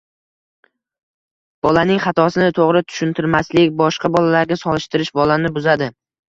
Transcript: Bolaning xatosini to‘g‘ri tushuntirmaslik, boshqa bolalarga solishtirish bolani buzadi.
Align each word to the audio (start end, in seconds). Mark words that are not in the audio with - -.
Bolaning 1.67 1.99
xatosini 2.07 2.49
to‘g‘ri 2.61 2.83
tushuntirmaslik, 2.87 3.79
boshqa 3.85 4.13
bolalarga 4.19 4.61
solishtirish 4.65 5.15
bolani 5.23 5.57
buzadi. 5.63 5.95